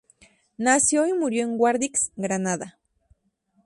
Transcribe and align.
Nació 0.57 1.05
y 1.05 1.13
murió 1.13 1.43
en 1.43 1.59
Guadix, 1.59 2.11
Granada. 2.15 2.79